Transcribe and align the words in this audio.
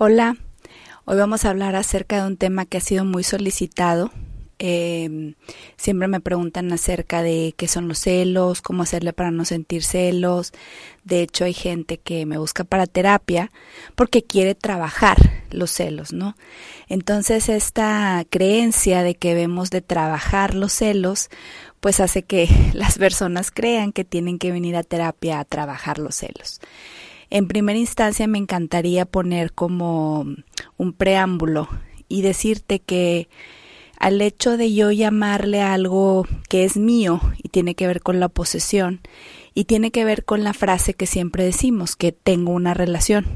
Hola, 0.00 0.36
hoy 1.06 1.16
vamos 1.16 1.44
a 1.44 1.50
hablar 1.50 1.74
acerca 1.74 2.20
de 2.20 2.28
un 2.28 2.36
tema 2.36 2.66
que 2.66 2.76
ha 2.76 2.80
sido 2.80 3.04
muy 3.04 3.24
solicitado. 3.24 4.12
Eh, 4.60 5.34
siempre 5.76 6.06
me 6.06 6.20
preguntan 6.20 6.72
acerca 6.72 7.20
de 7.24 7.52
qué 7.56 7.66
son 7.66 7.88
los 7.88 7.98
celos, 7.98 8.62
cómo 8.62 8.84
hacerle 8.84 9.12
para 9.12 9.32
no 9.32 9.44
sentir 9.44 9.82
celos. 9.82 10.52
De 11.02 11.22
hecho, 11.22 11.46
hay 11.46 11.52
gente 11.52 11.98
que 11.98 12.26
me 12.26 12.38
busca 12.38 12.62
para 12.62 12.86
terapia 12.86 13.50
porque 13.96 14.22
quiere 14.22 14.54
trabajar 14.54 15.16
los 15.50 15.72
celos, 15.72 16.12
¿no? 16.12 16.36
Entonces, 16.88 17.48
esta 17.48 18.24
creencia 18.30 19.02
de 19.02 19.16
que 19.16 19.30
debemos 19.30 19.70
de 19.70 19.80
trabajar 19.80 20.54
los 20.54 20.72
celos, 20.72 21.28
pues 21.80 21.98
hace 21.98 22.22
que 22.22 22.48
las 22.72 22.98
personas 22.98 23.50
crean 23.50 23.90
que 23.90 24.04
tienen 24.04 24.38
que 24.38 24.52
venir 24.52 24.76
a 24.76 24.84
terapia 24.84 25.40
a 25.40 25.44
trabajar 25.44 25.98
los 25.98 26.14
celos. 26.14 26.60
En 27.30 27.46
primera 27.46 27.78
instancia 27.78 28.26
me 28.26 28.38
encantaría 28.38 29.04
poner 29.04 29.52
como 29.52 30.26
un 30.76 30.92
preámbulo 30.92 31.68
y 32.08 32.22
decirte 32.22 32.78
que 32.78 33.28
al 33.98 34.20
hecho 34.22 34.56
de 34.56 34.72
yo 34.72 34.90
llamarle 34.90 35.60
algo 35.60 36.26
que 36.48 36.64
es 36.64 36.76
mío 36.76 37.20
y 37.42 37.48
tiene 37.48 37.74
que 37.74 37.86
ver 37.86 38.00
con 38.00 38.20
la 38.20 38.28
posesión 38.28 39.00
y 39.54 39.64
tiene 39.64 39.90
que 39.90 40.04
ver 40.04 40.24
con 40.24 40.44
la 40.44 40.54
frase 40.54 40.94
que 40.94 41.06
siempre 41.06 41.44
decimos, 41.44 41.96
que 41.96 42.12
tengo 42.12 42.52
una 42.52 42.74
relación. 42.74 43.26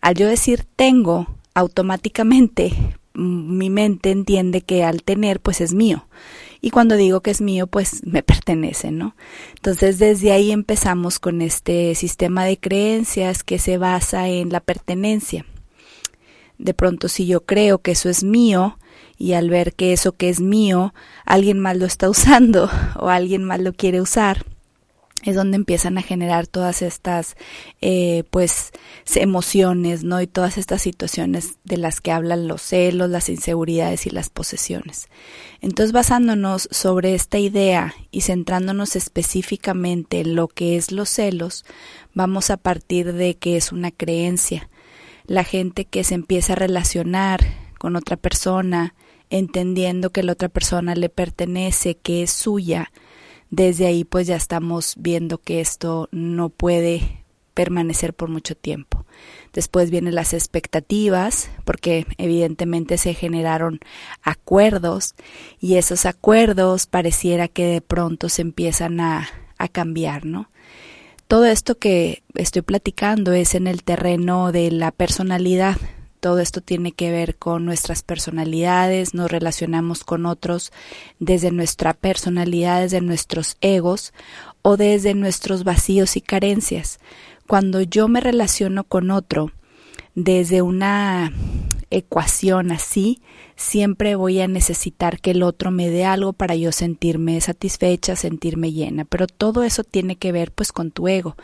Al 0.00 0.14
yo 0.14 0.28
decir 0.28 0.64
tengo, 0.76 1.26
automáticamente 1.54 2.72
mi 3.14 3.68
mente 3.68 4.12
entiende 4.12 4.60
que 4.60 4.84
al 4.84 5.02
tener 5.02 5.40
pues 5.40 5.60
es 5.60 5.74
mío 5.74 6.06
y 6.60 6.70
cuando 6.70 6.96
digo 6.96 7.20
que 7.20 7.30
es 7.30 7.40
mío, 7.40 7.66
pues 7.66 8.04
me 8.04 8.22
pertenece, 8.22 8.90
¿no? 8.90 9.14
Entonces 9.56 9.98
desde 9.98 10.32
ahí 10.32 10.50
empezamos 10.50 11.18
con 11.18 11.40
este 11.42 11.94
sistema 11.94 12.44
de 12.44 12.58
creencias 12.58 13.44
que 13.44 13.58
se 13.58 13.78
basa 13.78 14.28
en 14.28 14.50
la 14.50 14.60
pertenencia. 14.60 15.44
De 16.58 16.74
pronto 16.74 17.08
si 17.08 17.26
yo 17.26 17.44
creo 17.44 17.78
que 17.78 17.92
eso 17.92 18.08
es 18.08 18.24
mío 18.24 18.78
y 19.16 19.34
al 19.34 19.50
ver 19.50 19.74
que 19.74 19.92
eso 19.92 20.12
que 20.12 20.28
es 20.28 20.40
mío, 20.40 20.94
alguien 21.24 21.60
más 21.60 21.76
lo 21.76 21.86
está 21.86 22.10
usando 22.10 22.70
o 22.96 23.08
alguien 23.08 23.44
más 23.44 23.60
lo 23.60 23.72
quiere 23.72 24.00
usar, 24.00 24.44
es 25.24 25.34
donde 25.34 25.56
empiezan 25.56 25.98
a 25.98 26.02
generar 26.02 26.46
todas 26.46 26.82
estas 26.82 27.36
eh, 27.80 28.24
pues 28.30 28.70
emociones 29.14 30.04
no 30.04 30.20
y 30.20 30.26
todas 30.26 30.58
estas 30.58 30.82
situaciones 30.82 31.58
de 31.64 31.76
las 31.76 32.00
que 32.00 32.12
hablan 32.12 32.46
los 32.46 32.62
celos 32.62 33.10
las 33.10 33.28
inseguridades 33.28 34.06
y 34.06 34.10
las 34.10 34.30
posesiones. 34.30 35.08
Entonces 35.60 35.92
basándonos 35.92 36.68
sobre 36.70 37.14
esta 37.14 37.38
idea 37.38 37.94
y 38.10 38.20
centrándonos 38.20 38.96
específicamente 38.96 40.20
en 40.20 40.36
lo 40.36 40.48
que 40.48 40.76
es 40.76 40.92
los 40.92 41.08
celos 41.08 41.64
vamos 42.14 42.50
a 42.50 42.56
partir 42.56 43.12
de 43.12 43.36
que 43.36 43.56
es 43.56 43.72
una 43.72 43.90
creencia. 43.90 44.68
La 45.26 45.44
gente 45.44 45.84
que 45.84 46.04
se 46.04 46.14
empieza 46.14 46.54
a 46.54 46.56
relacionar 46.56 47.44
con 47.78 47.96
otra 47.96 48.16
persona 48.16 48.94
entendiendo 49.30 50.10
que 50.10 50.22
la 50.22 50.32
otra 50.32 50.48
persona 50.48 50.94
le 50.94 51.08
pertenece 51.08 51.96
que 51.96 52.22
es 52.22 52.30
suya 52.30 52.90
desde 53.50 53.86
ahí 53.86 54.04
pues 54.04 54.26
ya 54.26 54.36
estamos 54.36 54.94
viendo 54.98 55.38
que 55.38 55.60
esto 55.60 56.08
no 56.12 56.48
puede 56.50 57.24
permanecer 57.58 58.14
por 58.14 58.28
mucho 58.28 58.54
tiempo. 58.54 59.04
Después 59.52 59.90
vienen 59.90 60.14
las 60.14 60.32
expectativas, 60.32 61.50
porque 61.64 62.06
evidentemente 62.16 62.98
se 62.98 63.14
generaron 63.14 63.80
acuerdos 64.22 65.16
y 65.58 65.74
esos 65.74 66.06
acuerdos 66.06 66.86
pareciera 66.86 67.48
que 67.48 67.66
de 67.66 67.80
pronto 67.80 68.28
se 68.28 68.42
empiezan 68.42 69.00
a, 69.00 69.28
a 69.58 69.66
cambiar, 69.66 70.24
¿no? 70.24 70.50
Todo 71.26 71.46
esto 71.46 71.78
que 71.78 72.22
estoy 72.34 72.62
platicando 72.62 73.32
es 73.32 73.56
en 73.56 73.66
el 73.66 73.82
terreno 73.82 74.52
de 74.52 74.70
la 74.70 74.92
personalidad, 74.92 75.76
todo 76.18 76.40
esto 76.40 76.60
tiene 76.60 76.92
que 76.92 77.10
ver 77.10 77.36
con 77.36 77.64
nuestras 77.64 78.02
personalidades, 78.02 79.14
nos 79.14 79.30
relacionamos 79.30 80.04
con 80.04 80.26
otros 80.26 80.72
desde 81.18 81.50
nuestra 81.50 81.94
personalidad, 81.94 82.82
desde 82.82 83.00
nuestros 83.00 83.56
egos 83.60 84.12
o 84.62 84.76
desde 84.76 85.14
nuestros 85.14 85.64
vacíos 85.64 86.16
y 86.16 86.20
carencias. 86.20 86.98
Cuando 87.46 87.80
yo 87.80 88.08
me 88.08 88.20
relaciono 88.20 88.84
con 88.84 89.10
otro 89.10 89.52
desde 90.14 90.62
una 90.62 91.32
ecuación 91.90 92.70
así, 92.72 93.20
siempre 93.56 94.14
voy 94.14 94.40
a 94.40 94.48
necesitar 94.48 95.20
que 95.20 95.32
el 95.32 95.42
otro 95.42 95.70
me 95.70 95.90
dé 95.90 96.04
algo 96.04 96.32
para 96.32 96.54
yo 96.54 96.70
sentirme 96.72 97.40
satisfecha, 97.40 98.16
sentirme 98.16 98.72
llena, 98.72 99.04
pero 99.04 99.26
todo 99.26 99.62
eso 99.62 99.84
tiene 99.84 100.16
que 100.16 100.32
ver 100.32 100.52
pues 100.52 100.72
con 100.72 100.90
tu 100.90 101.08
ego. 101.08 101.36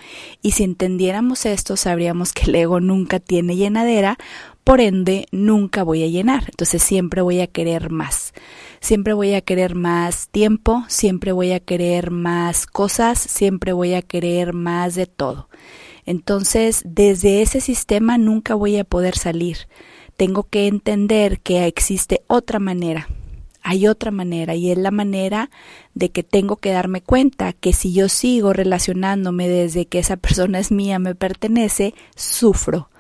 Y 0.43 0.53
si 0.53 0.65
entendiéramos 0.65 1.47
esto, 1.47 1.77
sabríamos 1.77 2.33
que 2.33 2.45
el 2.45 2.55
ego 2.55 2.81
nunca 2.81 3.21
tiene 3.21 3.57
llenadera, 3.57 4.19
por 4.65 4.81
ende 4.81 5.27
nunca 5.31 5.83
voy 5.83 6.03
a 6.03 6.09
llenar, 6.09 6.45
entonces 6.49 6.83
siempre 6.83 7.21
voy 7.21 7.41
a 7.41 7.47
querer 7.47 7.91
más. 7.91 8.33
Siempre 8.81 9.13
voy 9.13 9.35
a 9.35 9.41
querer 9.41 9.75
más 9.75 10.29
tiempo, 10.29 10.85
siempre 10.89 11.33
voy 11.33 11.53
a 11.53 11.61
querer 11.61 12.11
más 12.11 12.67
cosas, 12.67 13.19
siempre 13.19 13.73
voy 13.73 13.95
a 13.95 14.03
querer 14.03 14.53
más 14.53 14.95
de 14.95 15.07
todo. 15.07 15.49
Entonces, 16.07 16.83
desde 16.85 17.43
ese 17.43 17.61
sistema 17.61 18.19
nunca 18.19 18.55
voy 18.55 18.77
a 18.77 18.85
poder 18.85 19.17
salir. 19.17 19.69
Tengo 20.17 20.45
que 20.45 20.69
entender 20.69 21.41
que 21.41 21.67
existe 21.67 22.23
otra 22.29 22.61
manera. 22.61 23.09
Hay 23.63 23.89
otra 23.89 24.13
manera 24.13 24.55
y 24.55 24.71
es 24.71 24.79
la 24.79 24.93
manera 24.93 25.51
de 25.95 26.11
que 26.11 26.23
tengo 26.23 26.57
que 26.57 26.71
darme 26.71 27.01
cuenta 27.01 27.53
que 27.53 27.73
si 27.73 27.93
yo 27.93 28.09
sigo 28.09 28.53
relacionándome 28.53 29.49
desde 29.49 29.87
que 29.87 29.99
esa 29.99 30.17
persona 30.19 30.61
es 30.61 30.71
mía, 30.71 30.99
me 30.99 31.15
pertenece, 31.15 31.95
sufro. 32.15 32.91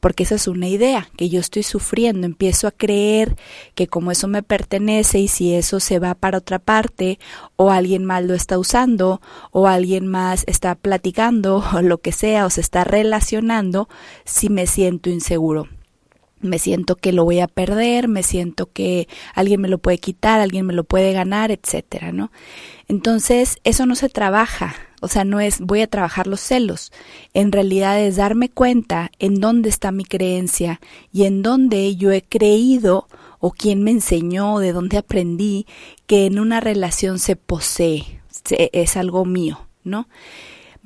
Porque 0.00 0.22
esa 0.22 0.36
es 0.36 0.48
una 0.48 0.66
idea 0.66 1.08
que 1.16 1.28
yo 1.28 1.38
estoy 1.38 1.62
sufriendo, 1.62 2.26
empiezo 2.26 2.66
a 2.66 2.72
creer 2.72 3.36
que 3.74 3.86
como 3.86 4.10
eso 4.10 4.26
me 4.26 4.42
pertenece 4.42 5.20
y 5.20 5.28
si 5.28 5.54
eso 5.54 5.78
se 5.78 5.98
va 5.98 6.14
para 6.14 6.38
otra 6.38 6.58
parte 6.58 7.20
o 7.54 7.70
alguien 7.70 8.04
más 8.04 8.24
lo 8.24 8.34
está 8.34 8.58
usando 8.58 9.20
o 9.52 9.68
alguien 9.68 10.06
más 10.08 10.42
está 10.48 10.74
platicando 10.74 11.62
o 11.74 11.82
lo 11.82 11.98
que 11.98 12.12
sea 12.12 12.46
o 12.46 12.50
se 12.50 12.62
está 12.62 12.82
relacionando, 12.82 13.88
si 14.24 14.48
me 14.48 14.66
siento 14.66 15.10
inseguro 15.10 15.68
me 16.42 16.58
siento 16.58 16.96
que 16.96 17.12
lo 17.12 17.24
voy 17.24 17.40
a 17.40 17.48
perder, 17.48 18.08
me 18.08 18.22
siento 18.22 18.70
que 18.70 19.08
alguien 19.34 19.60
me 19.60 19.68
lo 19.68 19.78
puede 19.78 19.98
quitar, 19.98 20.40
alguien 20.40 20.66
me 20.66 20.74
lo 20.74 20.84
puede 20.84 21.12
ganar, 21.12 21.50
etcétera, 21.50 22.12
¿no? 22.12 22.30
Entonces, 22.88 23.58
eso 23.64 23.86
no 23.86 23.94
se 23.94 24.08
trabaja, 24.08 24.74
o 25.00 25.08
sea, 25.08 25.24
no 25.24 25.40
es 25.40 25.60
voy 25.60 25.80
a 25.80 25.86
trabajar 25.86 26.26
los 26.26 26.40
celos, 26.40 26.92
en 27.34 27.52
realidad 27.52 28.00
es 28.00 28.16
darme 28.16 28.48
cuenta 28.50 29.10
en 29.18 29.40
dónde 29.40 29.68
está 29.68 29.92
mi 29.92 30.04
creencia 30.04 30.80
y 31.12 31.24
en 31.24 31.42
dónde 31.42 31.96
yo 31.96 32.12
he 32.12 32.22
creído 32.22 33.08
o 33.38 33.50
quién 33.50 33.82
me 33.82 33.90
enseñó, 33.90 34.58
de 34.58 34.72
dónde 34.72 34.98
aprendí 34.98 35.66
que 36.06 36.26
en 36.26 36.38
una 36.38 36.60
relación 36.60 37.18
se 37.18 37.36
posee, 37.36 38.20
es 38.50 38.96
algo 38.96 39.24
mío, 39.24 39.66
¿no? 39.84 40.06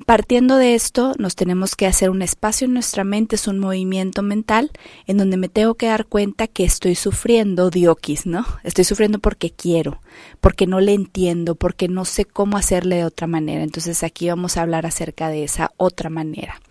Partiendo 0.05 0.57
de 0.57 0.75
esto, 0.75 1.13
nos 1.17 1.35
tenemos 1.35 1.75
que 1.75 1.87
hacer 1.87 2.11
un 2.11 2.21
espacio 2.21 2.65
en 2.65 2.73
nuestra 2.73 3.03
mente, 3.03 3.35
es 3.35 3.47
un 3.47 3.57
movimiento 3.57 4.21
mental 4.21 4.71
en 5.07 5.17
donde 5.17 5.37
me 5.37 5.49
tengo 5.49 5.73
que 5.73 5.87
dar 5.87 6.05
cuenta 6.05 6.47
que 6.47 6.63
estoy 6.63 6.93
sufriendo 6.93 7.71
dioquis, 7.71 8.27
¿no? 8.27 8.45
Estoy 8.63 8.83
sufriendo 8.83 9.17
porque 9.17 9.49
quiero, 9.49 9.99
porque 10.39 10.67
no 10.67 10.79
le 10.81 10.93
entiendo, 10.93 11.55
porque 11.55 11.87
no 11.87 12.05
sé 12.05 12.25
cómo 12.25 12.57
hacerle 12.57 12.97
de 12.97 13.05
otra 13.05 13.25
manera. 13.25 13.63
Entonces 13.63 14.03
aquí 14.03 14.29
vamos 14.29 14.55
a 14.55 14.61
hablar 14.61 14.85
acerca 14.85 15.29
de 15.29 15.43
esa 15.43 15.71
otra 15.77 16.11
manera. 16.11 16.61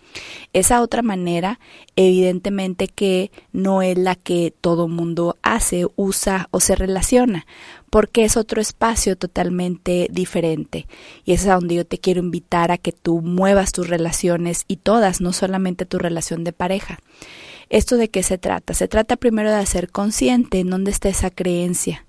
Esa 0.53 0.81
otra 0.81 1.01
manera, 1.01 1.59
evidentemente 1.95 2.87
que 2.87 3.31
no 3.51 3.81
es 3.81 3.97
la 3.97 4.15
que 4.15 4.53
todo 4.61 4.87
mundo 4.87 5.37
hace, 5.41 5.85
usa 5.95 6.47
o 6.51 6.59
se 6.59 6.75
relaciona, 6.75 7.45
porque 7.89 8.25
es 8.25 8.37
otro 8.37 8.61
espacio 8.61 9.15
totalmente 9.15 10.07
diferente. 10.11 10.87
Y 11.25 11.33
es 11.33 11.47
a 11.47 11.55
donde 11.55 11.75
yo 11.75 11.85
te 11.85 11.99
quiero 11.99 12.21
invitar 12.21 12.71
a 12.71 12.77
que 12.77 12.91
tú 12.91 13.21
muevas 13.21 13.71
tus 13.71 13.87
relaciones 13.87 14.65
y 14.67 14.77
todas, 14.77 15.21
no 15.21 15.33
solamente 15.33 15.85
tu 15.85 15.97
relación 15.97 16.43
de 16.43 16.53
pareja. 16.53 16.99
¿Esto 17.69 17.97
de 17.97 18.09
qué 18.09 18.23
se 18.23 18.37
trata? 18.37 18.73
Se 18.73 18.87
trata 18.87 19.17
primero 19.17 19.49
de 19.49 19.57
hacer 19.57 19.89
consciente 19.89 20.59
en 20.59 20.69
dónde 20.69 20.91
está 20.91 21.09
esa 21.09 21.29
creencia 21.29 22.05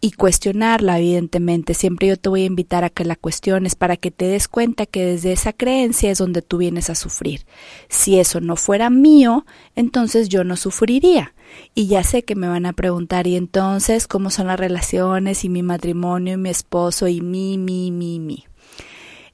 y 0.00 0.12
cuestionarla, 0.12 0.98
evidentemente. 0.98 1.74
Siempre 1.74 2.08
yo 2.08 2.16
te 2.16 2.28
voy 2.28 2.42
a 2.42 2.46
invitar 2.46 2.84
a 2.84 2.90
que 2.90 3.04
la 3.04 3.16
cuestiones 3.16 3.74
para 3.74 3.96
que 3.96 4.10
te 4.10 4.26
des 4.26 4.48
cuenta 4.48 4.86
que 4.86 5.04
desde 5.04 5.32
esa 5.32 5.52
creencia 5.52 6.10
es 6.10 6.18
donde 6.18 6.42
tú 6.42 6.58
vienes 6.58 6.90
a 6.90 6.94
sufrir. 6.94 7.44
Si 7.88 8.18
eso 8.18 8.40
no 8.40 8.56
fuera 8.56 8.90
mío, 8.90 9.44
entonces 9.76 10.28
yo 10.28 10.44
no 10.44 10.56
sufriría. 10.56 11.34
Y 11.74 11.86
ya 11.86 12.02
sé 12.04 12.24
que 12.24 12.34
me 12.34 12.48
van 12.48 12.66
a 12.66 12.72
preguntar, 12.72 13.26
¿y 13.26 13.36
entonces 13.36 14.06
cómo 14.08 14.30
son 14.30 14.48
las 14.48 14.58
relaciones 14.58 15.44
y 15.44 15.48
mi 15.48 15.62
matrimonio 15.62 16.34
y 16.34 16.36
mi 16.36 16.50
esposo 16.50 17.08
y 17.08 17.20
mi, 17.20 17.58
mi, 17.58 17.90
mi, 17.90 18.18
mi? 18.18 18.44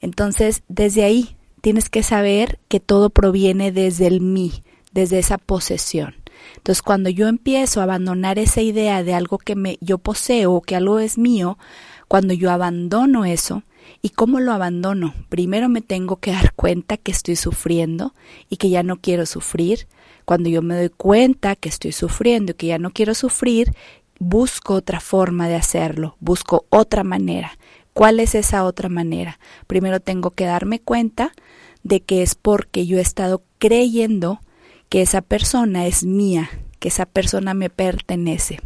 Entonces, 0.00 0.62
desde 0.68 1.04
ahí 1.04 1.36
tienes 1.60 1.88
que 1.88 2.02
saber 2.02 2.58
que 2.68 2.80
todo 2.80 3.10
proviene 3.10 3.72
desde 3.72 4.06
el 4.06 4.20
mí, 4.20 4.62
desde 4.92 5.18
esa 5.18 5.38
posesión. 5.38 6.14
Entonces, 6.56 6.82
cuando 6.82 7.10
yo 7.10 7.28
empiezo 7.28 7.80
a 7.80 7.84
abandonar 7.84 8.38
esa 8.38 8.60
idea 8.60 9.02
de 9.02 9.14
algo 9.14 9.38
que 9.38 9.56
me, 9.56 9.78
yo 9.80 9.98
poseo 9.98 10.52
o 10.52 10.62
que 10.62 10.76
algo 10.76 10.98
es 10.98 11.18
mío, 11.18 11.58
cuando 12.08 12.34
yo 12.34 12.50
abandono 12.50 13.24
eso, 13.24 13.62
¿y 14.02 14.10
cómo 14.10 14.40
lo 14.40 14.52
abandono? 14.52 15.14
Primero 15.28 15.68
me 15.68 15.80
tengo 15.80 16.16
que 16.16 16.32
dar 16.32 16.52
cuenta 16.54 16.96
que 16.96 17.12
estoy 17.12 17.36
sufriendo 17.36 18.14
y 18.48 18.56
que 18.56 18.70
ya 18.70 18.82
no 18.82 18.96
quiero 18.96 19.26
sufrir. 19.26 19.86
Cuando 20.26 20.50
yo 20.50 20.60
me 20.60 20.76
doy 20.76 20.90
cuenta 20.90 21.56
que 21.56 21.70
estoy 21.70 21.92
sufriendo 21.92 22.52
y 22.52 22.54
que 22.56 22.66
ya 22.66 22.78
no 22.78 22.90
quiero 22.90 23.14
sufrir, 23.14 23.72
busco 24.18 24.74
otra 24.74 25.00
forma 25.00 25.48
de 25.48 25.54
hacerlo, 25.54 26.16
busco 26.20 26.66
otra 26.68 27.04
manera. 27.04 27.58
¿Cuál 27.94 28.20
es 28.20 28.34
esa 28.34 28.64
otra 28.64 28.90
manera? 28.90 29.38
Primero 29.66 30.00
tengo 30.00 30.32
que 30.32 30.44
darme 30.44 30.80
cuenta 30.80 31.32
de 31.82 32.00
que 32.00 32.22
es 32.22 32.34
porque 32.34 32.86
yo 32.86 32.98
he 32.98 33.00
estado 33.00 33.42
creyendo 33.58 34.40
que 34.88 35.00
esa 35.00 35.22
persona 35.22 35.86
es 35.86 36.04
mía, 36.04 36.50
que 36.80 36.88
esa 36.88 37.06
persona 37.06 37.54
me 37.54 37.70
pertenece 37.70 38.60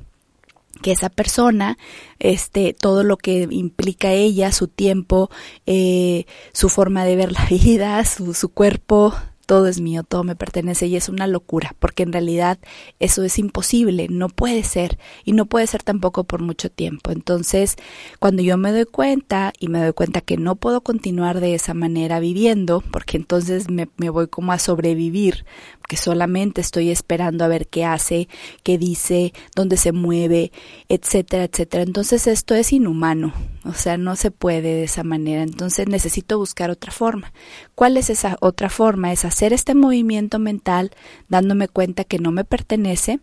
que 0.81 0.93
esa 0.93 1.11
persona, 1.11 1.79
este, 2.19 2.73
todo 2.73 3.03
lo 3.03 3.17
que 3.17 3.47
implica 3.51 4.13
ella, 4.13 4.51
su 4.51 4.67
tiempo, 4.67 5.31
eh, 5.67 6.25
su 6.53 6.69
forma 6.69 7.05
de 7.05 7.17
ver 7.17 7.33
la 7.33 7.45
vida, 7.51 8.03
su, 8.05 8.35
su 8.35 8.49
cuerpo, 8.49 9.15
todo 9.51 9.67
es 9.67 9.81
mío, 9.81 10.05
todo 10.05 10.23
me 10.23 10.37
pertenece 10.37 10.87
y 10.87 10.95
es 10.95 11.09
una 11.09 11.27
locura, 11.27 11.75
porque 11.81 12.05
en 12.05 12.13
realidad 12.13 12.61
eso 13.01 13.25
es 13.25 13.37
imposible, 13.37 14.07
no 14.09 14.29
puede 14.29 14.63
ser 14.63 14.97
y 15.25 15.33
no 15.33 15.47
puede 15.47 15.67
ser 15.67 15.83
tampoco 15.83 16.23
por 16.23 16.41
mucho 16.41 16.71
tiempo. 16.71 17.11
Entonces, 17.11 17.75
cuando 18.21 18.43
yo 18.43 18.57
me 18.57 18.71
doy 18.71 18.85
cuenta 18.85 19.53
y 19.59 19.67
me 19.67 19.83
doy 19.83 19.93
cuenta 19.93 20.21
que 20.21 20.37
no 20.37 20.55
puedo 20.55 20.83
continuar 20.83 21.41
de 21.41 21.57
esa 21.57 21.75
manera 21.75 22.21
viviendo, 22.21 22.81
porque 22.93 23.17
entonces 23.17 23.69
me, 23.69 23.89
voy 24.11 24.29
como 24.29 24.53
a 24.53 24.61
sobrevivir, 24.61 25.45
que 25.89 25.97
solamente 25.97 26.61
estoy 26.61 26.91
esperando 26.91 27.45
a 27.45 27.49
ver 27.49 27.67
qué 27.67 27.85
hace, 27.85 28.29
qué 28.63 28.79
dice, 28.79 29.33
dónde 29.57 29.77
se 29.77 29.91
mueve, 29.91 30.53
etcétera, 30.89 31.43
etcétera. 31.43 31.83
Entonces 31.83 32.29
esto 32.29 32.55
es 32.55 32.73
inhumano, 32.73 33.35
o 33.65 33.73
sea, 33.73 33.97
no 33.97 34.15
se 34.15 34.31
puede 34.31 34.63
de 34.75 34.85
esa 34.85 35.03
manera. 35.03 35.43
Entonces 35.43 35.89
necesito 35.89 36.39
buscar 36.39 36.71
otra 36.71 36.93
forma. 36.93 37.33
¿Cuál 37.75 37.97
es 37.97 38.09
esa 38.11 38.37
otra 38.41 38.71
forma? 38.71 39.11
Es 39.11 39.25
hacer 39.41 39.55
este 39.55 39.75
movimiento 39.75 40.39
mental 40.39 40.91
dándome 41.31 41.67
cuenta 41.67 42.05
que 42.05 42.19
no 42.19 42.31
me 42.31 42.45
pertenece 42.45 43.21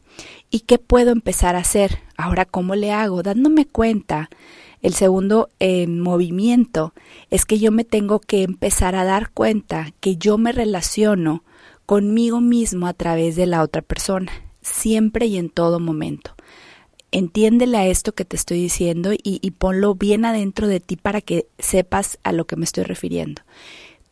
y 0.49 0.61
qué 0.61 0.79
puedo 0.79 1.11
empezar 1.11 1.55
a 1.55 1.59
hacer. 1.59 1.99
Ahora, 2.17 2.45
¿cómo 2.45 2.73
le 2.73 2.91
hago? 2.91 3.21
Dándome 3.21 3.67
cuenta. 3.67 4.31
El 4.81 4.95
segundo 4.95 5.49
eh, 5.59 5.85
movimiento 5.85 6.95
es 7.29 7.45
que 7.45 7.59
yo 7.59 7.71
me 7.71 7.83
tengo 7.83 8.19
que 8.19 8.41
empezar 8.41 8.95
a 8.95 9.03
dar 9.03 9.29
cuenta 9.29 9.93
que 9.99 10.17
yo 10.17 10.39
me 10.39 10.53
relaciono 10.53 11.43
conmigo 11.85 12.41
mismo 12.41 12.87
a 12.87 12.93
través 12.93 13.35
de 13.35 13.45
la 13.45 13.61
otra 13.61 13.83
persona, 13.83 14.31
siempre 14.63 15.27
y 15.27 15.37
en 15.37 15.51
todo 15.51 15.79
momento. 15.79 16.33
Entiéndele 17.11 17.77
a 17.77 17.85
esto 17.85 18.15
que 18.15 18.25
te 18.25 18.37
estoy 18.37 18.59
diciendo 18.59 19.13
y, 19.13 19.19
y 19.23 19.51
ponlo 19.51 19.93
bien 19.93 20.25
adentro 20.25 20.67
de 20.67 20.79
ti 20.79 20.95
para 20.95 21.21
que 21.21 21.45
sepas 21.59 22.17
a 22.23 22.31
lo 22.31 22.47
que 22.47 22.55
me 22.55 22.65
estoy 22.65 22.85
refiriendo. 22.85 23.43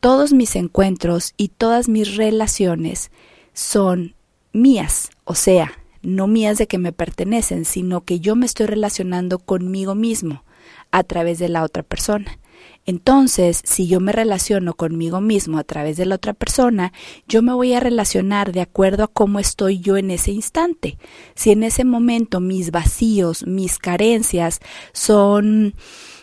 Todos 0.05 0.33
mis 0.33 0.55
encuentros 0.55 1.33
y 1.35 1.47
todas 1.47 1.89
mis 1.89 2.15
relaciones 2.15 3.09
son 3.53 4.13
mías, 4.53 5.09
o 5.23 5.33
sea, 5.33 5.71
no 6.03 6.27
mías 6.27 6.59
de 6.59 6.67
que 6.67 6.77
me 6.77 6.91
pertenecen, 6.93 7.65
sino 7.65 8.01
que 8.01 8.19
yo 8.19 8.35
me 8.35 8.45
estoy 8.45 8.67
relacionando 8.67 9.39
conmigo 9.39 9.95
mismo 9.95 10.43
a 10.91 11.01
través 11.01 11.39
de 11.39 11.49
la 11.49 11.63
otra 11.63 11.81
persona. 11.81 12.37
Entonces, 12.85 13.61
si 13.63 13.87
yo 13.87 13.99
me 13.99 14.11
relaciono 14.11 14.75
conmigo 14.75 15.21
mismo 15.21 15.57
a 15.57 15.63
través 15.63 15.97
de 15.97 16.05
la 16.05 16.13
otra 16.13 16.35
persona, 16.35 16.93
yo 17.27 17.41
me 17.41 17.53
voy 17.53 17.73
a 17.73 17.79
relacionar 17.79 18.51
de 18.51 18.61
acuerdo 18.61 19.05
a 19.05 19.07
cómo 19.07 19.39
estoy 19.39 19.79
yo 19.79 19.97
en 19.97 20.11
ese 20.11 20.31
instante. 20.31 20.99
Si 21.33 21.49
en 21.49 21.63
ese 21.63 21.83
momento 21.83 22.39
mis 22.39 22.69
vacíos, 22.69 23.47
mis 23.47 23.79
carencias 23.79 24.59
son 24.93 25.73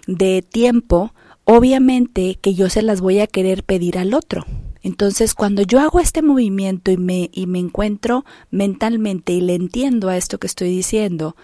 de 0.07 0.43
tiempo, 0.43 1.13
obviamente 1.45 2.39
que 2.41 2.55
yo 2.55 2.69
se 2.69 2.83
las 2.83 3.01
voy 3.01 3.21
a 3.21 3.27
querer 3.27 3.65
pedir 3.65 3.99
al 3.99 4.15
otro. 4.15 4.45
Entonces, 4.83 5.35
cuando 5.35 5.63
yo 5.63 5.81
hago 5.81 6.01
este 6.01 6.23
movimiento 6.23 6.91
y 6.91 6.97
me, 6.97 7.31
y 7.33 7.47
me 7.47 7.61
encuentro 7.61 8.25
mentalmente 8.51 9.33
y 9.33 9.41
le 9.41 9.55
entiendo 9.55 10.09
a 10.09 10.17
esto 10.17 10.39
que 10.39 10.49
estoy 10.49 10.71
diciendo, 10.71 11.37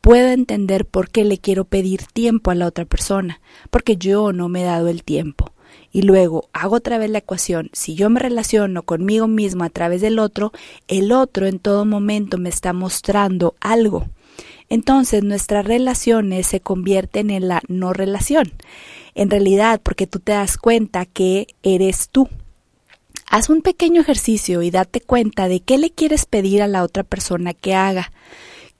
puedo 0.00 0.28
entender 0.28 0.86
por 0.86 1.10
qué 1.10 1.24
le 1.24 1.38
quiero 1.38 1.64
pedir 1.64 2.04
tiempo 2.04 2.50
a 2.50 2.54
la 2.54 2.66
otra 2.66 2.86
persona, 2.86 3.40
porque 3.70 3.96
yo 3.96 4.32
no 4.32 4.48
me 4.48 4.62
he 4.62 4.64
dado 4.64 4.88
el 4.88 5.04
tiempo. 5.04 5.52
Y 5.92 6.02
luego 6.02 6.48
hago 6.52 6.76
otra 6.76 6.98
vez 6.98 7.10
la 7.10 7.18
ecuación, 7.18 7.68
si 7.72 7.94
yo 7.94 8.08
me 8.10 8.20
relaciono 8.20 8.82
conmigo 8.82 9.26
mismo 9.28 9.64
a 9.64 9.70
través 9.70 10.00
del 10.00 10.18
otro, 10.18 10.52
el 10.88 11.12
otro 11.12 11.46
en 11.46 11.58
todo 11.58 11.84
momento 11.84 12.38
me 12.38 12.48
está 12.48 12.72
mostrando 12.72 13.56
algo. 13.60 14.06
Entonces 14.70 15.24
nuestras 15.24 15.66
relaciones 15.66 16.46
se 16.46 16.60
convierten 16.60 17.30
en 17.30 17.48
la 17.48 17.60
no 17.68 17.92
relación. 17.92 18.52
En 19.14 19.28
realidad, 19.28 19.80
porque 19.82 20.06
tú 20.06 20.20
te 20.20 20.32
das 20.32 20.56
cuenta 20.56 21.04
que 21.04 21.48
eres 21.62 22.08
tú. 22.08 22.28
Haz 23.28 23.50
un 23.50 23.62
pequeño 23.62 24.00
ejercicio 24.00 24.62
y 24.62 24.70
date 24.70 25.00
cuenta 25.00 25.48
de 25.48 25.60
qué 25.60 25.76
le 25.76 25.90
quieres 25.90 26.24
pedir 26.24 26.62
a 26.62 26.68
la 26.68 26.84
otra 26.84 27.02
persona 27.02 27.52
que 27.52 27.74
haga. 27.74 28.12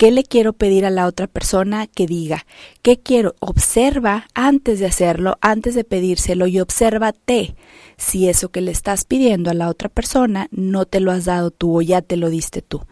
¿Qué 0.00 0.11
le 0.11 0.25
quiero 0.25 0.55
pedir 0.55 0.87
a 0.87 0.91
la 0.91 1.05
otra 1.06 1.26
persona 1.26 1.87
que 1.87 2.06
diga? 2.06 2.47
¿Qué 2.81 2.99
quiero? 2.99 3.35
Observa 3.38 4.29
antes 4.32 4.81
de 4.81 4.87
hacerlo, 4.87 5.37
antes 5.43 5.75
de 5.75 5.85
pedírselo 5.85 6.47
y 6.47 6.58
obsérvate 6.58 7.55
si 7.99 8.26
eso 8.26 8.49
que 8.49 8.62
le 8.62 8.70
estás 8.70 9.05
pidiendo 9.05 9.50
a 9.50 9.55
la 9.55 9.69
otra 9.69 9.91
persona 9.91 10.49
no 10.52 10.87
te 10.87 11.00
lo 11.00 11.12
has 11.12 11.26
dado 11.26 11.50
tú 11.50 11.76
o 11.76 11.82
ya 11.82 12.00
te 12.00 12.17
lo 12.17 12.31
diste 12.31 12.62
tú. 12.62 12.87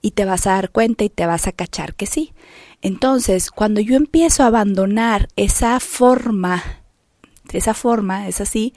Y 0.00 0.12
te 0.12 0.24
vas 0.24 0.46
a 0.46 0.52
dar 0.52 0.70
cuenta 0.70 1.04
y 1.04 1.10
te 1.10 1.26
vas 1.26 1.46
a 1.46 1.52
cachar 1.52 1.94
que 1.94 2.06
sí. 2.06 2.32
Entonces, 2.80 3.50
cuando 3.50 3.82
yo 3.82 3.94
empiezo 3.96 4.42
a 4.42 4.46
abandonar 4.46 5.28
esa 5.36 5.78
forma, 5.80 6.62
esa 7.52 7.74
forma, 7.74 8.26
es 8.26 8.40
así, 8.40 8.72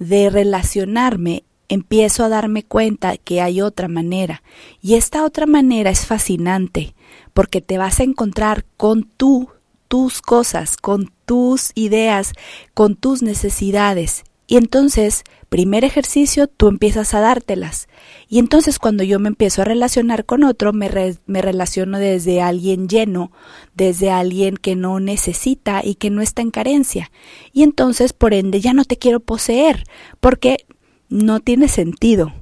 de 0.00 0.30
relacionarme 0.30 1.44
empiezo 1.70 2.24
a 2.24 2.28
darme 2.28 2.64
cuenta 2.64 3.16
que 3.16 3.40
hay 3.40 3.62
otra 3.62 3.88
manera. 3.88 4.42
Y 4.82 4.96
esta 4.96 5.24
otra 5.24 5.46
manera 5.46 5.88
es 5.88 6.04
fascinante 6.04 6.94
porque 7.32 7.60
te 7.60 7.78
vas 7.78 8.00
a 8.00 8.02
encontrar 8.02 8.66
con 8.76 9.04
tú, 9.04 9.48
tus 9.86 10.20
cosas, 10.20 10.76
con 10.76 11.12
tus 11.24 11.70
ideas, 11.76 12.32
con 12.74 12.96
tus 12.96 13.22
necesidades. 13.22 14.24
Y 14.48 14.56
entonces, 14.56 15.22
primer 15.48 15.84
ejercicio, 15.84 16.48
tú 16.48 16.66
empiezas 16.66 17.14
a 17.14 17.20
dártelas. 17.20 17.86
Y 18.28 18.40
entonces 18.40 18.80
cuando 18.80 19.04
yo 19.04 19.20
me 19.20 19.28
empiezo 19.28 19.62
a 19.62 19.64
relacionar 19.64 20.24
con 20.24 20.42
otro, 20.42 20.72
me, 20.72 20.90
me 21.26 21.40
relaciono 21.40 22.00
desde 22.00 22.42
alguien 22.42 22.88
lleno, 22.88 23.30
desde 23.74 24.10
alguien 24.10 24.56
que 24.56 24.74
no 24.74 24.98
necesita 24.98 25.82
y 25.84 25.94
que 25.94 26.10
no 26.10 26.20
está 26.20 26.42
en 26.42 26.50
carencia. 26.50 27.12
Y 27.52 27.62
entonces, 27.62 28.12
por 28.12 28.34
ende, 28.34 28.60
ya 28.60 28.72
no 28.72 28.84
te 28.84 28.96
quiero 28.96 29.20
poseer, 29.20 29.84
porque 30.18 30.66
no 31.10 31.40
tiene 31.40 31.68
sentido. 31.68 32.32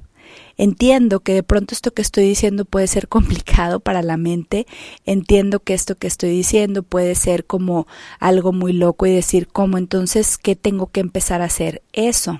Entiendo 0.57 1.21
que 1.21 1.33
de 1.33 1.43
pronto 1.43 1.73
esto 1.73 1.91
que 1.91 2.01
estoy 2.01 2.25
diciendo 2.25 2.65
puede 2.65 2.87
ser 2.87 3.07
complicado 3.09 3.79
para 3.79 4.01
la 4.01 4.17
mente, 4.17 4.67
entiendo 5.05 5.61
que 5.61 5.73
esto 5.73 5.95
que 5.95 6.07
estoy 6.07 6.29
diciendo 6.31 6.83
puede 6.83 7.15
ser 7.15 7.45
como 7.45 7.87
algo 8.19 8.51
muy 8.51 8.73
loco 8.73 9.05
y 9.05 9.13
decir, 9.13 9.47
¿cómo 9.47 9.77
entonces 9.77 10.37
qué 10.37 10.55
tengo 10.55 10.87
que 10.87 10.99
empezar 10.99 11.41
a 11.41 11.45
hacer? 11.45 11.81
Eso. 11.93 12.39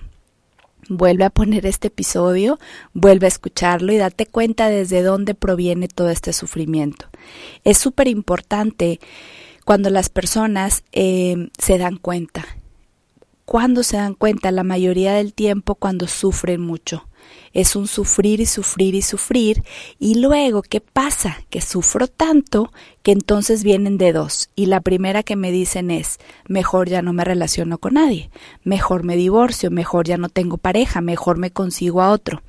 Vuelve 0.89 1.23
a 1.23 1.29
poner 1.29 1.65
este 1.65 1.89
episodio, 1.89 2.57
vuelve 2.93 3.27
a 3.27 3.29
escucharlo 3.29 3.93
y 3.93 3.97
date 3.97 4.25
cuenta 4.25 4.69
desde 4.69 5.03
dónde 5.03 5.35
proviene 5.35 5.87
todo 5.87 6.09
este 6.09 6.33
sufrimiento. 6.33 7.05
Es 7.63 7.77
súper 7.77 8.07
importante 8.07 8.99
cuando 9.65 9.91
las 9.91 10.09
personas 10.09 10.83
eh, 10.91 11.49
se 11.59 11.77
dan 11.77 11.97
cuenta. 11.97 12.43
Cuando 13.49 13.81
se 13.81 13.97
dan 13.97 14.13
cuenta, 14.13 14.51
la 14.51 14.63
mayoría 14.63 15.13
del 15.13 15.33
tiempo 15.33 15.73
cuando 15.73 16.05
sufren 16.05 16.61
mucho 16.61 17.07
es 17.51 17.75
un 17.75 17.87
sufrir 17.87 18.41
y 18.41 18.45
sufrir 18.45 18.93
y 18.93 19.01
sufrir, 19.01 19.63
y 19.97 20.21
luego, 20.21 20.61
¿qué 20.61 20.81
pasa? 20.81 21.35
Que 21.49 21.59
sufro 21.59 22.05
tanto 22.05 22.71
que 23.01 23.11
entonces 23.11 23.63
vienen 23.63 23.97
de 23.97 24.13
dos, 24.13 24.51
y 24.55 24.67
la 24.67 24.81
primera 24.81 25.23
que 25.23 25.35
me 25.35 25.51
dicen 25.51 25.89
es, 25.89 26.19
mejor 26.47 26.89
ya 26.89 27.01
no 27.01 27.11
me 27.11 27.23
relaciono 27.23 27.79
con 27.79 27.95
nadie, 27.95 28.29
mejor 28.63 29.03
me 29.03 29.15
divorcio, 29.15 29.71
mejor 29.71 30.05
ya 30.05 30.17
no 30.17 30.29
tengo 30.29 30.57
pareja, 30.57 31.01
mejor 31.01 31.39
me 31.39 31.49
consigo 31.49 32.03
a 32.03 32.11
otro. 32.11 32.43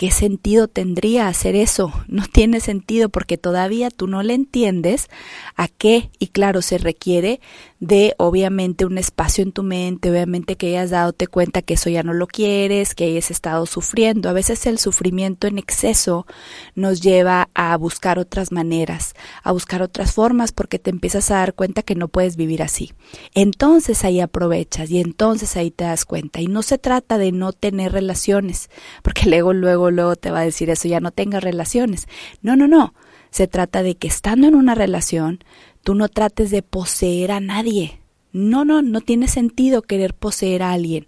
¿Qué 0.00 0.10
sentido 0.10 0.66
tendría 0.66 1.28
hacer 1.28 1.54
eso? 1.54 1.92
No 2.08 2.24
tiene 2.24 2.60
sentido 2.60 3.10
porque 3.10 3.36
todavía 3.36 3.90
tú 3.90 4.06
no 4.06 4.22
le 4.22 4.32
entiendes 4.32 5.10
a 5.56 5.68
qué, 5.68 6.08
y 6.18 6.28
claro, 6.28 6.62
se 6.62 6.78
requiere 6.78 7.38
de 7.80 8.14
obviamente 8.16 8.86
un 8.86 8.96
espacio 8.96 9.42
en 9.42 9.52
tu 9.52 9.62
mente, 9.62 10.10
obviamente 10.10 10.56
que 10.56 10.68
hayas 10.68 10.88
dado 10.88 11.14
cuenta 11.30 11.60
que 11.60 11.74
eso 11.74 11.90
ya 11.90 12.02
no 12.02 12.14
lo 12.14 12.26
quieres, 12.26 12.94
que 12.94 13.04
hayas 13.04 13.30
estado 13.30 13.66
sufriendo. 13.66 14.30
A 14.30 14.32
veces 14.32 14.64
el 14.66 14.78
sufrimiento 14.78 15.46
en 15.46 15.58
exceso 15.58 16.26
nos 16.74 17.02
lleva 17.02 17.50
a 17.52 17.76
buscar 17.76 18.18
otras 18.18 18.52
maneras, 18.52 19.14
a 19.42 19.52
buscar 19.52 19.82
otras 19.82 20.12
formas 20.12 20.52
porque 20.52 20.78
te 20.78 20.88
empiezas 20.88 21.30
a 21.30 21.36
dar 21.36 21.54
cuenta 21.54 21.82
que 21.82 21.94
no 21.94 22.08
puedes 22.08 22.36
vivir 22.36 22.62
así. 22.62 22.94
Entonces 23.34 24.02
ahí 24.04 24.20
aprovechas 24.20 24.90
y 24.90 24.98
entonces 24.98 25.56
ahí 25.56 25.70
te 25.70 25.84
das 25.84 26.06
cuenta. 26.06 26.40
Y 26.40 26.46
no 26.46 26.62
se 26.62 26.78
trata 26.78 27.18
de 27.18 27.32
no 27.32 27.52
tener 27.52 27.92
relaciones, 27.92 28.70
porque 29.02 29.22
luego, 29.28 29.52
luego, 29.52 29.89
luego 29.90 30.16
te 30.16 30.30
va 30.30 30.40
a 30.40 30.44
decir 30.44 30.70
eso, 30.70 30.88
ya 30.88 31.00
no 31.00 31.10
tengas 31.10 31.42
relaciones. 31.42 32.08
No, 32.42 32.56
no, 32.56 32.68
no. 32.68 32.94
Se 33.30 33.46
trata 33.46 33.82
de 33.82 33.96
que 33.96 34.08
estando 34.08 34.48
en 34.48 34.56
una 34.56 34.74
relación, 34.74 35.40
Tú 35.82 35.94
no 35.94 36.08
trates 36.08 36.50
de 36.50 36.62
poseer 36.62 37.32
a 37.32 37.40
nadie. 37.40 38.00
No, 38.32 38.64
no, 38.64 38.82
no 38.82 39.00
tiene 39.00 39.28
sentido 39.28 39.82
querer 39.82 40.14
poseer 40.14 40.62
a 40.62 40.72
alguien. 40.72 41.06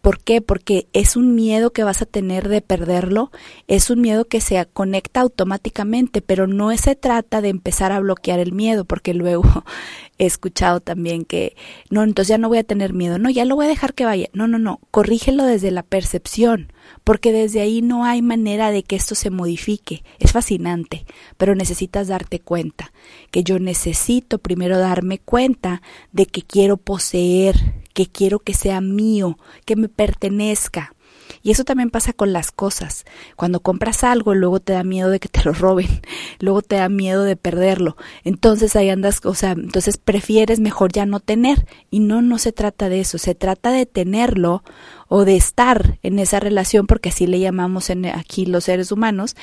¿Por 0.00 0.18
qué? 0.18 0.40
Porque 0.40 0.88
es 0.94 1.14
un 1.14 1.34
miedo 1.34 1.74
que 1.74 1.84
vas 1.84 2.00
a 2.00 2.06
tener 2.06 2.48
de 2.48 2.62
perderlo, 2.62 3.30
es 3.68 3.90
un 3.90 4.00
miedo 4.00 4.24
que 4.24 4.40
se 4.40 4.64
conecta 4.72 5.20
automáticamente, 5.20 6.22
pero 6.22 6.46
no 6.46 6.74
se 6.78 6.96
trata 6.96 7.42
de 7.42 7.50
empezar 7.50 7.92
a 7.92 8.00
bloquear 8.00 8.40
el 8.40 8.52
miedo, 8.52 8.86
porque 8.86 9.12
luego 9.12 9.44
he 10.18 10.24
escuchado 10.24 10.80
también 10.80 11.26
que, 11.26 11.54
no, 11.90 12.02
entonces 12.02 12.30
ya 12.30 12.38
no 12.38 12.48
voy 12.48 12.56
a 12.56 12.64
tener 12.64 12.94
miedo, 12.94 13.18
no, 13.18 13.28
ya 13.28 13.44
lo 13.44 13.56
voy 13.56 13.66
a 13.66 13.68
dejar 13.68 13.92
que 13.92 14.06
vaya. 14.06 14.28
No, 14.32 14.48
no, 14.48 14.58
no, 14.58 14.80
corrígelo 14.90 15.44
desde 15.44 15.70
la 15.70 15.82
percepción, 15.82 16.72
porque 17.04 17.32
desde 17.32 17.60
ahí 17.60 17.82
no 17.82 18.04
hay 18.04 18.22
manera 18.22 18.70
de 18.70 18.82
que 18.82 18.96
esto 18.96 19.14
se 19.14 19.30
modifique. 19.30 20.04
Es 20.18 20.32
fascinante, 20.32 21.06
pero 21.36 21.54
necesitas 21.54 22.08
darte 22.08 22.40
cuenta 22.40 22.92
que 23.30 23.42
yo 23.42 23.58
necesito 23.58 24.38
primero 24.38 24.78
darme 24.78 25.18
cuenta 25.18 25.82
de 26.12 26.26
que 26.26 26.42
quiero 26.42 26.76
poseer, 26.76 27.56
que 27.94 28.06
quiero 28.06 28.38
que 28.38 28.54
sea 28.54 28.80
mío, 28.80 29.38
que 29.64 29.76
me 29.76 29.88
pertenezca. 29.88 30.94
Y 31.42 31.50
eso 31.50 31.64
también 31.64 31.90
pasa 31.90 32.12
con 32.12 32.32
las 32.32 32.52
cosas. 32.52 33.04
Cuando 33.34 33.60
compras 33.60 34.04
algo, 34.04 34.34
luego 34.34 34.60
te 34.60 34.74
da 34.74 34.84
miedo 34.84 35.08
de 35.08 35.20
que 35.20 35.28
te 35.28 35.42
lo 35.42 35.52
roben, 35.52 35.88
luego 36.38 36.62
te 36.62 36.76
da 36.76 36.88
miedo 36.88 37.24
de 37.24 37.36
perderlo. 37.36 37.96
Entonces 38.24 38.76
ahí 38.76 38.90
andas, 38.90 39.20
o 39.24 39.34
sea, 39.34 39.52
entonces 39.52 39.96
prefieres 39.96 40.60
mejor 40.60 40.92
ya 40.92 41.06
no 41.06 41.20
tener. 41.20 41.66
Y 41.90 42.00
no, 42.00 42.20
no 42.20 42.38
se 42.38 42.52
trata 42.52 42.88
de 42.88 43.00
eso, 43.00 43.18
se 43.18 43.34
trata 43.34 43.70
de 43.70 43.86
tenerlo 43.86 44.62
o 45.08 45.24
de 45.24 45.36
estar 45.36 45.98
en 46.02 46.18
esa 46.18 46.40
relación, 46.40 46.86
porque 46.86 47.08
así 47.08 47.26
le 47.26 47.40
llamamos 47.40 47.90
en, 47.90 48.06
aquí 48.06 48.46
los 48.46 48.64
seres 48.64 48.92
humanos, 48.92 49.34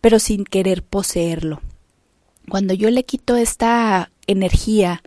pero 0.00 0.18
sin 0.18 0.44
querer 0.44 0.82
poseerlo. 0.82 1.62
Cuando 2.48 2.74
yo 2.74 2.90
le 2.90 3.04
quito 3.04 3.36
esta 3.36 4.12
energía, 4.26 5.02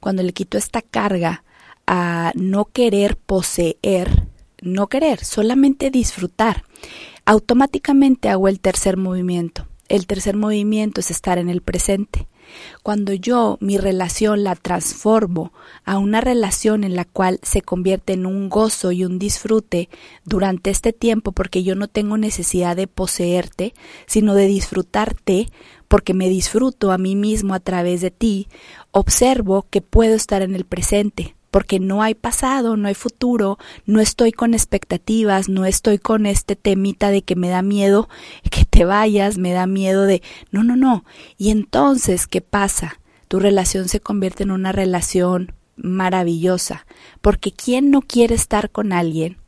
cuando 0.00 0.22
le 0.22 0.32
quito 0.32 0.58
esta 0.58 0.82
carga 0.82 1.44
a 1.86 2.32
no 2.34 2.64
querer 2.64 3.16
poseer, 3.16 4.29
no 4.62 4.88
querer, 4.88 5.24
solamente 5.24 5.90
disfrutar. 5.90 6.64
Automáticamente 7.24 8.28
hago 8.28 8.48
el 8.48 8.60
tercer 8.60 8.96
movimiento. 8.96 9.66
El 9.88 10.06
tercer 10.06 10.36
movimiento 10.36 11.00
es 11.00 11.10
estar 11.10 11.38
en 11.38 11.48
el 11.48 11.62
presente. 11.62 12.28
Cuando 12.82 13.12
yo 13.12 13.58
mi 13.60 13.78
relación 13.78 14.44
la 14.44 14.56
transformo 14.56 15.52
a 15.84 15.98
una 15.98 16.20
relación 16.20 16.84
en 16.84 16.96
la 16.96 17.04
cual 17.04 17.38
se 17.42 17.62
convierte 17.62 18.12
en 18.12 18.26
un 18.26 18.48
gozo 18.48 18.92
y 18.92 19.04
un 19.04 19.18
disfrute 19.18 19.88
durante 20.24 20.70
este 20.70 20.92
tiempo 20.92 21.32
porque 21.32 21.62
yo 21.62 21.74
no 21.74 21.88
tengo 21.88 22.16
necesidad 22.18 22.76
de 22.76 22.86
poseerte, 22.86 23.74
sino 24.06 24.34
de 24.34 24.46
disfrutarte 24.46 25.48
porque 25.88 26.14
me 26.14 26.28
disfruto 26.28 26.92
a 26.92 26.98
mí 26.98 27.16
mismo 27.16 27.54
a 27.54 27.60
través 27.60 28.00
de 28.00 28.10
ti, 28.10 28.48
observo 28.92 29.66
que 29.70 29.82
puedo 29.82 30.14
estar 30.14 30.42
en 30.42 30.54
el 30.54 30.64
presente, 30.64 31.34
porque 31.50 31.80
no 31.80 32.02
hay 32.02 32.14
pasado, 32.14 32.76
no 32.76 32.88
hay 32.88 32.94
futuro, 32.94 33.58
no 33.86 34.00
estoy 34.00 34.32
con 34.32 34.54
expectativas, 34.54 35.48
no 35.48 35.64
estoy 35.64 35.98
con 35.98 36.26
este 36.26 36.56
temita 36.56 37.10
de 37.10 37.22
que 37.22 37.36
me 37.36 37.48
da 37.48 37.62
miedo 37.62 38.08
que 38.50 38.64
te 38.64 38.84
vayas, 38.84 39.38
me 39.38 39.52
da 39.52 39.66
miedo 39.66 40.06
de 40.06 40.22
no, 40.50 40.62
no, 40.62 40.76
no. 40.76 41.04
Y 41.36 41.50
entonces, 41.50 42.26
¿qué 42.26 42.40
pasa? 42.40 43.00
Tu 43.28 43.38
relación 43.38 43.88
se 43.88 44.00
convierte 44.00 44.42
en 44.42 44.50
una 44.50 44.72
relación 44.72 45.52
maravillosa, 45.76 46.86
porque 47.20 47.52
¿quién 47.52 47.90
no 47.90 48.02
quiere 48.02 48.34
estar 48.34 48.70
con 48.70 48.92
alguien? 48.92 49.38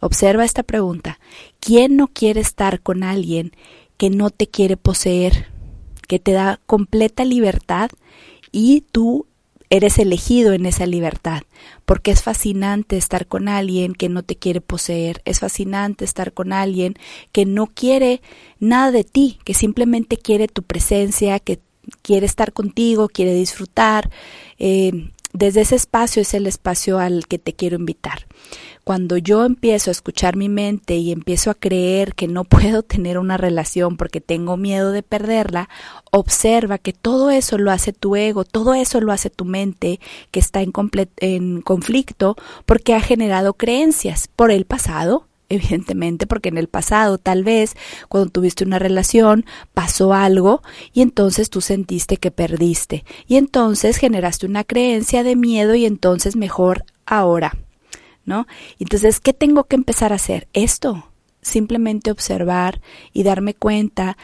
Observa 0.00 0.44
esta 0.44 0.62
pregunta. 0.62 1.18
¿Quién 1.58 1.96
no 1.96 2.08
quiere 2.08 2.40
estar 2.40 2.80
con 2.80 3.02
alguien 3.02 3.52
que 3.98 4.08
no 4.08 4.30
te 4.30 4.46
quiere 4.46 4.78
poseer, 4.78 5.48
que 6.08 6.18
te 6.18 6.32
da 6.32 6.58
completa 6.66 7.24
libertad 7.24 7.90
y 8.50 8.80
tú 8.92 9.26
eres 9.70 9.98
elegido 9.98 10.52
en 10.52 10.66
esa 10.66 10.84
libertad, 10.84 11.42
porque 11.86 12.10
es 12.10 12.22
fascinante 12.22 12.96
estar 12.96 13.26
con 13.26 13.48
alguien 13.48 13.94
que 13.94 14.08
no 14.08 14.24
te 14.24 14.36
quiere 14.36 14.60
poseer, 14.60 15.22
es 15.24 15.38
fascinante 15.38 16.04
estar 16.04 16.32
con 16.32 16.52
alguien 16.52 16.94
que 17.30 17.46
no 17.46 17.68
quiere 17.68 18.20
nada 18.58 18.90
de 18.90 19.04
ti, 19.04 19.38
que 19.44 19.54
simplemente 19.54 20.16
quiere 20.16 20.48
tu 20.48 20.64
presencia, 20.64 21.38
que 21.38 21.60
quiere 22.02 22.26
estar 22.26 22.52
contigo, 22.52 23.08
quiere 23.08 23.32
disfrutar. 23.32 24.10
Eh, 24.58 25.12
desde 25.32 25.60
ese 25.62 25.76
espacio 25.76 26.22
es 26.22 26.34
el 26.34 26.46
espacio 26.46 26.98
al 26.98 27.26
que 27.26 27.38
te 27.38 27.52
quiero 27.52 27.76
invitar. 27.76 28.26
Cuando 28.82 29.16
yo 29.18 29.44
empiezo 29.44 29.90
a 29.90 29.92
escuchar 29.92 30.36
mi 30.36 30.48
mente 30.48 30.96
y 30.96 31.12
empiezo 31.12 31.50
a 31.50 31.54
creer 31.54 32.14
que 32.14 32.26
no 32.26 32.44
puedo 32.44 32.82
tener 32.82 33.18
una 33.18 33.36
relación 33.36 33.96
porque 33.96 34.20
tengo 34.20 34.56
miedo 34.56 34.90
de 34.90 35.02
perderla, 35.02 35.68
observa 36.10 36.78
que 36.78 36.92
todo 36.92 37.30
eso 37.30 37.58
lo 37.58 37.70
hace 37.70 37.92
tu 37.92 38.16
ego, 38.16 38.44
todo 38.44 38.74
eso 38.74 39.00
lo 39.00 39.12
hace 39.12 39.30
tu 39.30 39.44
mente 39.44 40.00
que 40.30 40.40
está 40.40 40.62
en, 40.62 41.62
conflicto 41.62 42.36
porque 42.66 42.94
ha 42.94 43.00
generado 43.00 43.54
creencias 43.54 44.28
por 44.34 44.50
el 44.50 44.64
pasado, 44.64 45.26
evidentemente, 45.50 46.26
porque 46.26 46.48
en 46.48 46.56
el 46.56 46.68
pasado 46.68 47.18
tal 47.18 47.44
vez 47.44 47.76
cuando 48.08 48.30
tuviste 48.30 48.64
una 48.64 48.78
relación 48.78 49.44
pasó 49.74 50.14
algo 50.14 50.62
y 50.94 51.02
entonces 51.02 51.50
tú 51.50 51.60
sentiste 51.60 52.16
que 52.16 52.30
perdiste 52.30 53.04
y 53.26 53.36
entonces 53.36 53.98
generaste 53.98 54.46
una 54.46 54.64
creencia 54.64 55.22
de 55.22 55.36
miedo 55.36 55.74
y 55.74 55.84
entonces 55.84 56.36
mejor 56.36 56.84
ahora, 57.04 57.56
¿no? 58.24 58.46
Entonces, 58.78 59.20
¿qué 59.20 59.32
tengo 59.32 59.64
que 59.64 59.76
empezar 59.76 60.12
a 60.12 60.16
hacer? 60.16 60.48
Esto, 60.52 61.10
simplemente 61.42 62.10
observar 62.10 62.80
y 63.12 63.24
darme 63.24 63.54
cuenta 63.54 64.16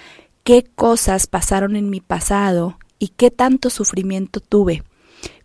qué 0.45 0.64
cosas 0.64 1.26
pasaron 1.26 1.76
en 1.76 1.90
mi 1.90 2.00
pasado 2.00 2.78
y 2.99 3.09
qué 3.09 3.30
tanto 3.30 3.68
sufrimiento 3.68 4.40
tuve 4.40 4.83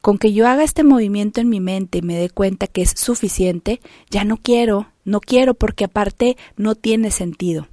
con 0.02 0.18
que 0.18 0.34
yo 0.34 0.48
haga 0.48 0.64
este 0.64 0.84
movimiento 0.84 1.42
en 1.42 1.50
mi 1.50 1.60
mente 1.60 2.00
y 2.00 2.02
me 2.02 2.18
dé 2.18 2.30
cuenta 2.30 2.68
que 2.68 2.82
es 2.82 2.94
suficiente, 2.96 3.80
ya 4.10 4.24
no 4.24 4.38
quiero, 4.38 4.90
no 5.03 5.20
quiero 5.20 5.53
porque 5.53 5.86
aparte 5.86 6.38
no 6.55 6.75
tiene 6.75 7.12
sentido. 7.12 7.67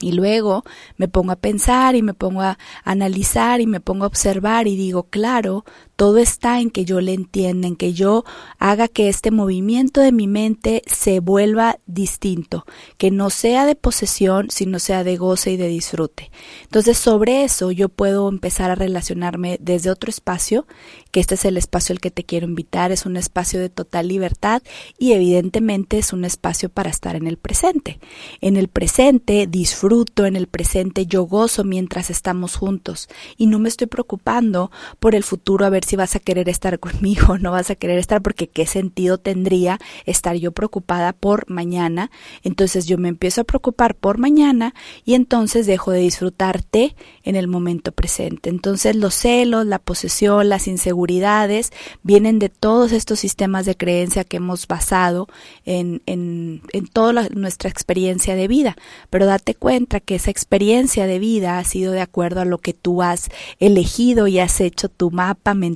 Y 0.00 0.12
luego 0.12 0.64
me 0.96 1.08
pongo 1.08 1.32
a 1.32 1.36
pensar 1.36 1.94
y 1.94 2.02
me 2.02 2.14
pongo 2.14 2.42
a 2.42 2.58
analizar 2.82 3.60
y 3.60 3.66
me 3.66 3.80
pongo 3.80 4.04
a 4.04 4.08
observar 4.08 4.66
y 4.66 4.76
digo, 4.76 5.04
claro, 5.04 5.64
todo 5.96 6.18
está 6.18 6.60
en 6.60 6.70
que 6.70 6.84
yo 6.84 7.00
le 7.00 7.14
entienda, 7.14 7.68
en 7.68 7.76
que 7.76 7.92
yo 7.92 8.24
haga 8.58 8.88
que 8.88 9.08
este 9.08 9.30
movimiento 9.30 10.00
de 10.00 10.12
mi 10.12 10.26
mente 10.26 10.82
se 10.86 11.20
vuelva 11.20 11.78
distinto, 11.86 12.64
que 12.98 13.10
no 13.10 13.30
sea 13.30 13.66
de 13.66 13.76
posesión, 13.76 14.48
sino 14.50 14.78
sea 14.78 15.04
de 15.04 15.16
goce 15.16 15.52
y 15.52 15.56
de 15.56 15.68
disfrute. 15.68 16.30
Entonces, 16.62 16.98
sobre 16.98 17.44
eso 17.44 17.70
yo 17.70 17.88
puedo 17.88 18.28
empezar 18.28 18.70
a 18.70 18.74
relacionarme 18.74 19.58
desde 19.60 19.90
otro 19.90 20.10
espacio, 20.10 20.66
que 21.10 21.20
este 21.20 21.36
es 21.36 21.44
el 21.44 21.56
espacio 21.56 21.92
al 21.92 22.00
que 22.00 22.10
te 22.10 22.24
quiero 22.24 22.46
invitar, 22.46 22.90
es 22.90 23.06
un 23.06 23.16
espacio 23.16 23.60
de 23.60 23.68
total 23.68 24.08
libertad 24.08 24.62
y 24.98 25.12
evidentemente 25.12 25.98
es 25.98 26.12
un 26.12 26.24
espacio 26.24 26.68
para 26.68 26.90
estar 26.90 27.14
en 27.14 27.26
el 27.26 27.36
presente. 27.36 28.00
En 28.40 28.56
el 28.56 28.68
presente 28.68 29.46
disfruto, 29.46 30.26
en 30.26 30.34
el 30.34 30.48
presente 30.48 31.06
yo 31.06 31.24
gozo 31.24 31.62
mientras 31.62 32.10
estamos 32.10 32.56
juntos 32.56 33.08
y 33.36 33.46
no 33.46 33.58
me 33.58 33.68
estoy 33.68 33.86
preocupando 33.86 34.70
por 34.98 35.14
el 35.14 35.22
futuro 35.22 35.64
a 35.64 35.70
ver 35.70 35.83
si 35.84 35.96
vas 35.96 36.16
a 36.16 36.20
querer 36.20 36.48
estar 36.48 36.78
conmigo 36.80 37.34
o 37.34 37.38
no 37.38 37.52
vas 37.52 37.70
a 37.70 37.74
querer 37.74 37.98
estar, 37.98 38.22
porque 38.22 38.48
qué 38.48 38.66
sentido 38.66 39.18
tendría 39.18 39.78
estar 40.06 40.36
yo 40.36 40.52
preocupada 40.52 41.12
por 41.12 41.50
mañana. 41.50 42.10
Entonces 42.42 42.86
yo 42.86 42.98
me 42.98 43.08
empiezo 43.08 43.42
a 43.42 43.44
preocupar 43.44 43.94
por 43.94 44.18
mañana 44.18 44.74
y 45.04 45.14
entonces 45.14 45.66
dejo 45.66 45.90
de 45.92 46.00
disfrutarte 46.00 46.96
en 47.22 47.36
el 47.36 47.48
momento 47.48 47.92
presente. 47.92 48.50
Entonces 48.50 48.96
los 48.96 49.14
celos, 49.14 49.66
la 49.66 49.78
posesión, 49.78 50.48
las 50.48 50.68
inseguridades 50.68 51.72
vienen 52.02 52.38
de 52.38 52.48
todos 52.48 52.92
estos 52.92 53.20
sistemas 53.20 53.66
de 53.66 53.76
creencia 53.76 54.24
que 54.24 54.38
hemos 54.38 54.66
basado 54.66 55.28
en, 55.64 56.02
en, 56.06 56.62
en 56.72 56.86
toda 56.86 57.28
nuestra 57.30 57.70
experiencia 57.70 58.34
de 58.34 58.48
vida. 58.48 58.76
Pero 59.10 59.26
date 59.26 59.54
cuenta 59.54 60.00
que 60.00 60.16
esa 60.16 60.30
experiencia 60.30 61.06
de 61.06 61.18
vida 61.18 61.58
ha 61.58 61.64
sido 61.64 61.92
de 61.92 62.00
acuerdo 62.00 62.40
a 62.40 62.44
lo 62.44 62.58
que 62.58 62.72
tú 62.72 63.02
has 63.02 63.28
elegido 63.58 64.26
y 64.26 64.38
has 64.38 64.60
hecho 64.60 64.88
tu 64.88 65.10
mapa 65.10 65.54
mental 65.54 65.73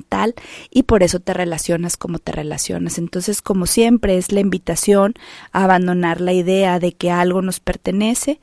y 0.71 0.83
por 0.83 1.03
eso 1.03 1.19
te 1.19 1.33
relacionas 1.33 1.97
como 1.97 2.19
te 2.19 2.31
relacionas. 2.31 2.97
Entonces, 2.97 3.41
como 3.41 3.65
siempre, 3.65 4.17
es 4.17 4.31
la 4.31 4.39
invitación 4.39 5.13
a 5.51 5.63
abandonar 5.63 6.21
la 6.21 6.33
idea 6.33 6.79
de 6.79 6.93
que 6.93 7.11
algo 7.11 7.41
nos 7.41 7.59
pertenece, 7.59 8.39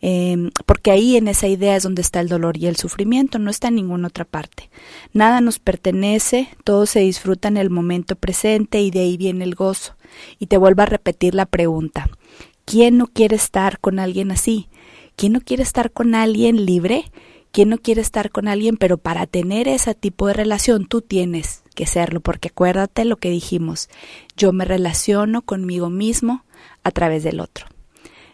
em, 0.00 0.50
porque 0.66 0.90
ahí 0.90 1.16
en 1.16 1.28
esa 1.28 1.48
idea 1.48 1.76
es 1.76 1.82
donde 1.82 2.02
está 2.02 2.20
el 2.20 2.28
dolor 2.28 2.56
y 2.56 2.66
el 2.66 2.76
sufrimiento, 2.76 3.38
no 3.38 3.50
está 3.50 3.68
en 3.68 3.76
ninguna 3.76 4.08
otra 4.08 4.24
parte. 4.24 4.70
Nada 5.12 5.40
nos 5.40 5.58
pertenece, 5.58 6.48
todo 6.64 6.86
se 6.86 7.00
disfruta 7.00 7.48
en 7.48 7.56
el 7.56 7.70
momento 7.70 8.16
presente 8.16 8.80
y 8.80 8.90
de 8.90 9.00
ahí 9.00 9.16
viene 9.16 9.44
el 9.44 9.54
gozo. 9.54 9.94
Y 10.38 10.46
te 10.46 10.56
vuelvo 10.56 10.82
a 10.82 10.86
repetir 10.86 11.34
la 11.34 11.46
pregunta, 11.46 12.08
¿quién 12.64 12.96
no 12.96 13.06
quiere 13.06 13.36
estar 13.36 13.78
con 13.80 13.98
alguien 13.98 14.30
así? 14.30 14.68
¿Quién 15.16 15.32
no 15.32 15.40
quiere 15.40 15.64
estar 15.64 15.90
con 15.90 16.14
alguien 16.14 16.64
libre? 16.64 17.10
¿Quién 17.52 17.70
no 17.70 17.78
quiere 17.78 18.00
estar 18.00 18.30
con 18.30 18.48
alguien? 18.48 18.76
Pero 18.76 18.98
para 18.98 19.26
tener 19.26 19.68
ese 19.68 19.94
tipo 19.94 20.26
de 20.26 20.34
relación 20.34 20.86
tú 20.86 21.00
tienes 21.00 21.62
que 21.74 21.86
serlo, 21.86 22.20
porque 22.20 22.48
acuérdate 22.48 23.04
lo 23.04 23.16
que 23.16 23.30
dijimos, 23.30 23.88
yo 24.36 24.52
me 24.52 24.64
relaciono 24.64 25.42
conmigo 25.42 25.90
mismo 25.90 26.44
a 26.84 26.90
través 26.90 27.22
del 27.22 27.40
otro. 27.40 27.66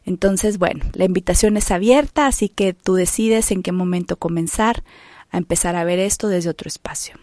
Entonces, 0.04 0.58
bueno, 0.58 0.84
la 0.92 1.04
invitación 1.04 1.56
es 1.56 1.70
abierta, 1.70 2.26
así 2.26 2.48
que 2.48 2.74
tú 2.74 2.94
decides 2.94 3.50
en 3.50 3.62
qué 3.62 3.72
momento 3.72 4.16
comenzar 4.16 4.84
a 5.30 5.38
empezar 5.38 5.76
a 5.76 5.84
ver 5.84 5.98
esto 5.98 6.28
desde 6.28 6.50
otro 6.50 6.68
espacio. 6.68 7.16